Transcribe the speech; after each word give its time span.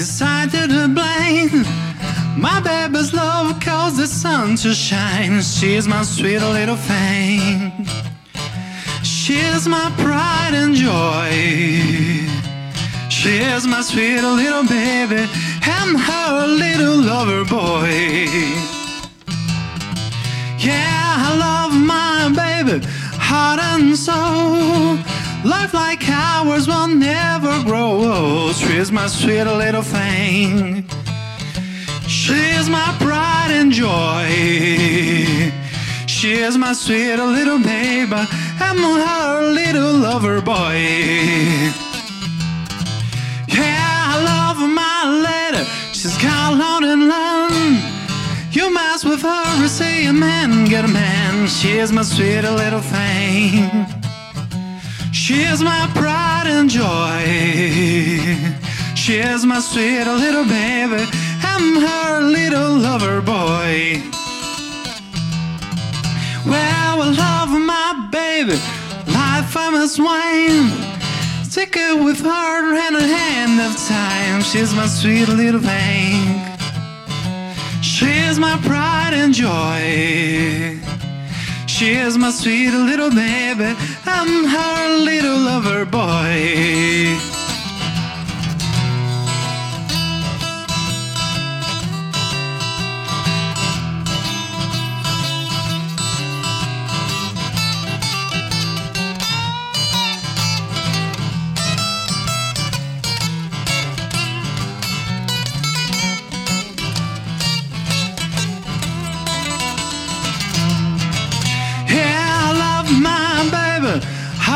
excited 0.00 0.70
to 0.70 0.88
blame. 0.88 1.62
My 2.34 2.58
baby's 2.64 3.12
love 3.12 3.60
caused 3.60 3.98
the 3.98 4.06
sun 4.06 4.56
to 4.62 4.72
shine. 4.72 5.42
She's 5.42 5.86
my 5.86 6.02
sweet 6.02 6.40
little 6.40 6.80
thing. 6.90 7.86
She's 9.02 9.68
my 9.68 9.88
pride 9.98 10.54
and 10.54 10.74
joy. 10.74 11.32
She's 13.10 13.66
my 13.66 13.82
sweet 13.82 14.22
little 14.22 14.66
baby. 14.66 15.28
I'm 15.76 15.94
her 15.94 16.46
little 16.46 16.96
lover 17.10 17.44
boy. 17.44 17.92
Yeah, 20.68 21.26
I 21.26 21.30
love 21.46 21.72
my 21.74 22.16
baby, 22.42 22.86
heart 23.28 23.60
and 23.72 23.94
soul. 23.94 24.96
Life 25.44 25.74
like 25.74 26.02
ours 26.08 26.66
will 26.66 26.88
never 26.88 27.62
grow 27.64 28.09
old. 28.50 28.56
She's 28.56 28.92
my 28.92 29.06
sweet 29.06 29.44
little 29.44 29.82
thing. 29.82 30.84
She's 32.06 32.68
my 32.68 32.96
pride 32.98 33.50
and 33.50 33.72
joy. 33.72 35.52
She 36.06 36.32
is 36.32 36.56
my 36.56 36.72
sweet 36.72 37.16
little 37.16 37.58
baby. 37.58 38.22
I'm 38.60 38.78
her 38.78 39.52
little 39.52 39.92
lover 39.92 40.40
boy. 40.40 40.76
Yeah, 43.48 44.12
I 44.12 44.16
love 44.30 44.58
my 44.58 44.98
lady. 45.26 45.64
She's 45.92 46.16
got 46.18 46.60
out 46.60 46.84
and 46.84 47.08
land. 47.08 47.78
You 48.52 48.72
mess 48.74 49.04
with 49.04 49.22
her, 49.22 49.68
say 49.68 50.06
a 50.06 50.12
man, 50.12 50.66
get 50.66 50.84
a 50.84 50.88
man. 50.88 51.46
She 51.46 51.78
is 51.78 51.92
my 51.92 52.02
sweet 52.02 52.42
little 52.42 52.80
thing. 52.80 53.99
She 55.30 55.42
is 55.42 55.62
my 55.62 55.88
pride 55.94 56.48
and 56.48 56.68
joy. 56.68 57.22
She 58.96 59.18
is 59.18 59.46
my 59.46 59.60
sweet 59.60 60.04
little 60.04 60.42
baby. 60.42 61.06
I'm 61.44 61.76
her 61.86 62.20
little 62.20 62.72
lover 62.76 63.20
boy. 63.20 64.02
Well, 66.44 67.02
I 67.02 67.14
love 67.24 67.50
my 67.50 68.08
baby, 68.10 68.58
life 69.06 69.56
I 69.56 69.70
must 69.70 70.00
wine. 70.00 70.68
Take 71.48 71.76
it 71.76 72.02
with 72.04 72.18
her 72.22 72.74
and 72.86 72.96
a 72.96 73.06
hand 73.06 73.60
of 73.60 73.76
time. 73.86 74.42
She's 74.42 74.74
my 74.74 74.88
sweet 74.88 75.28
little 75.28 75.60
thing. 75.60 76.42
She's 77.82 78.36
my 78.36 78.56
pride 78.64 79.14
and 79.14 79.32
joy. 79.32 80.99
She 81.80 81.94
is 81.94 82.18
my 82.18 82.30
sweet 82.30 82.72
little 82.72 83.08
baby. 83.08 83.74
I'm 84.04 84.44
her 84.44 84.98
little 84.98 85.38
lover 85.38 85.86
boy. 85.86 87.29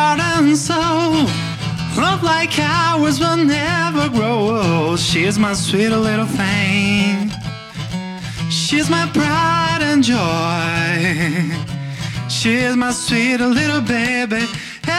Heart 0.00 0.20
and 0.20 0.56
soul. 0.56 1.12
Love 2.04 2.22
like 2.22 2.54
ours 2.58 3.16
will 3.22 3.40
never 3.58 4.08
grow 4.16 4.38
old. 4.62 4.98
She's 4.98 5.36
my 5.38 5.54
sweet 5.54 5.92
little 6.08 6.30
thing. 6.40 7.30
She's 8.62 8.88
my 8.96 9.04
pride 9.18 9.82
and 9.90 10.02
joy. 10.02 10.96
She's 12.28 12.74
my 12.84 12.92
sweet 12.92 13.40
little 13.58 13.82
baby. 13.98 14.42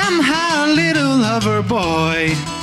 I'm 0.00 0.16
her 0.32 0.74
little 0.82 1.14
lover 1.26 1.62
boy. 1.62 2.59